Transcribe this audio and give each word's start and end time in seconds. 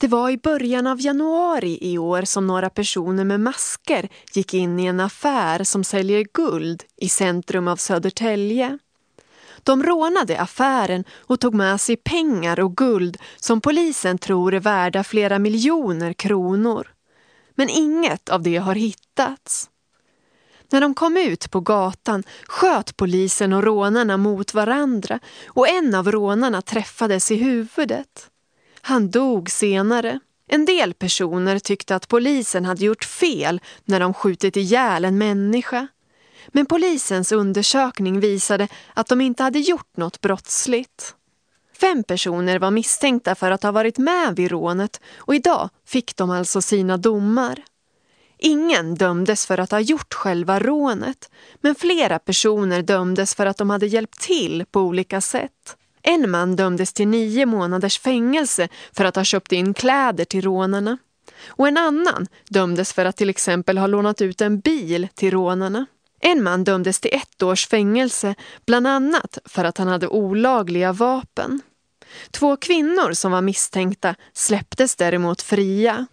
Det 0.00 0.08
var 0.08 0.30
i 0.30 0.36
början 0.36 0.86
av 0.86 1.00
januari 1.00 1.78
i 1.80 1.98
år 1.98 2.22
som 2.22 2.46
några 2.46 2.70
personer 2.70 3.24
med 3.24 3.40
masker 3.40 4.08
gick 4.32 4.54
in 4.54 4.80
i 4.80 4.86
en 4.86 5.00
affär 5.00 5.64
som 5.64 5.84
säljer 5.84 6.26
guld 6.32 6.84
i 6.96 7.08
centrum 7.08 7.68
av 7.68 7.76
Södertälje. 7.76 8.78
De 9.62 9.82
rånade 9.82 10.40
affären 10.40 11.04
och 11.18 11.40
tog 11.40 11.54
med 11.54 11.80
sig 11.80 11.96
pengar 11.96 12.60
och 12.60 12.76
guld 12.76 13.16
som 13.36 13.60
polisen 13.60 14.18
tror 14.18 14.54
är 14.54 14.60
värda 14.60 15.04
flera 15.04 15.38
miljoner 15.38 16.12
kronor. 16.12 16.88
Men 17.54 17.68
inget 17.68 18.28
av 18.28 18.42
det 18.42 18.56
har 18.56 18.74
hittats. 18.74 19.70
När 20.70 20.80
de 20.80 20.94
kom 20.94 21.16
ut 21.16 21.50
på 21.50 21.60
gatan 21.60 22.22
sköt 22.46 22.96
polisen 22.96 23.52
och 23.52 23.62
rånarna 23.62 24.16
mot 24.16 24.54
varandra 24.54 25.20
och 25.46 25.68
en 25.68 25.94
av 25.94 26.12
rånarna 26.12 26.62
träffades 26.62 27.30
i 27.30 27.36
huvudet. 27.36 28.30
Han 28.88 29.10
dog 29.10 29.50
senare. 29.50 30.20
En 30.48 30.64
del 30.64 30.94
personer 30.94 31.58
tyckte 31.58 31.96
att 31.96 32.08
polisen 32.08 32.64
hade 32.64 32.84
gjort 32.84 33.04
fel 33.04 33.60
när 33.84 34.00
de 34.00 34.14
skjutit 34.14 34.56
ihjäl 34.56 35.04
en 35.04 35.18
människa. 35.18 35.86
Men 36.48 36.66
polisens 36.66 37.32
undersökning 37.32 38.20
visade 38.20 38.68
att 38.94 39.06
de 39.06 39.20
inte 39.20 39.42
hade 39.42 39.58
gjort 39.58 39.96
något 39.96 40.20
brottsligt. 40.20 41.14
Fem 41.80 42.04
personer 42.04 42.58
var 42.58 42.70
misstänkta 42.70 43.34
för 43.34 43.50
att 43.50 43.62
ha 43.62 43.72
varit 43.72 43.98
med 43.98 44.36
vid 44.36 44.50
rånet 44.50 45.00
och 45.16 45.34
idag 45.34 45.70
fick 45.86 46.16
de 46.16 46.30
alltså 46.30 46.62
sina 46.62 46.96
domar. 46.96 47.62
Ingen 48.38 48.94
dömdes 48.94 49.46
för 49.46 49.60
att 49.60 49.70
ha 49.70 49.80
gjort 49.80 50.14
själva 50.14 50.58
rånet 50.58 51.30
men 51.60 51.74
flera 51.74 52.18
personer 52.18 52.82
dömdes 52.82 53.34
för 53.34 53.46
att 53.46 53.56
de 53.56 53.70
hade 53.70 53.86
hjälpt 53.86 54.20
till 54.20 54.64
på 54.70 54.80
olika 54.80 55.20
sätt. 55.20 55.76
En 56.08 56.30
man 56.30 56.56
dömdes 56.56 56.92
till 56.92 57.08
nio 57.08 57.46
månaders 57.46 57.98
fängelse 57.98 58.68
för 58.92 59.04
att 59.04 59.16
ha 59.16 59.24
köpt 59.24 59.52
in 59.52 59.74
kläder 59.74 60.24
till 60.24 60.42
rånarna. 60.42 60.98
Och 61.46 61.68
en 61.68 61.76
annan 61.76 62.26
dömdes 62.48 62.92
för 62.92 63.04
att 63.04 63.16
till 63.16 63.30
exempel 63.30 63.78
ha 63.78 63.86
lånat 63.86 64.22
ut 64.22 64.40
en 64.40 64.60
bil 64.60 65.08
till 65.14 65.30
rånarna. 65.30 65.86
En 66.20 66.42
man 66.42 66.64
dömdes 66.64 67.00
till 67.00 67.14
ett 67.14 67.42
års 67.42 67.66
fängelse, 67.66 68.34
bland 68.66 68.86
annat 68.86 69.38
för 69.44 69.64
att 69.64 69.78
han 69.78 69.88
hade 69.88 70.08
olagliga 70.08 70.92
vapen. 70.92 71.60
Två 72.30 72.56
kvinnor 72.56 73.12
som 73.12 73.32
var 73.32 73.42
misstänkta 73.42 74.14
släpptes 74.32 74.96
däremot 74.96 75.42
fria. 75.42 76.06